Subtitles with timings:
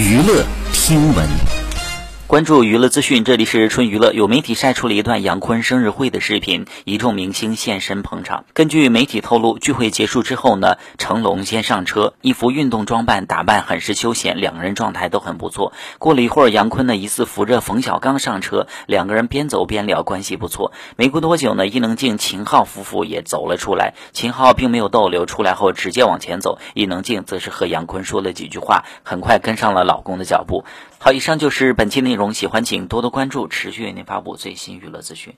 [0.00, 1.59] 娱乐听闻。
[2.30, 4.12] 关注娱乐资讯，这里是春娱乐。
[4.12, 8.44] 有媒体晒出了一段杨坤生日会的视频，一众明星现身捧场。
[8.52, 15.72] 根据媒体透露，聚会结束之后呢，成龙先上车，一副运动装扮，打扮很是休闲，两个人状态都很不错。
[15.98, 20.70] 过了一会儿，杨坤呢疑似扶着冯小刚上车，两个人边走边聊，关系不错。
[20.94, 23.94] 没过多久呢，伊能静、秦昊夫妇也走了出来。
[24.12, 30.64] 秦昊并没有逗留，出来后直接往前走，伊能静则是和杨坤说了几句话，很快跟上了老公的脚步。
[31.02, 32.19] 好，以上就是本期内容。
[32.34, 35.34] 喜欢请多多关注，持续为您发布最新娱乐资讯。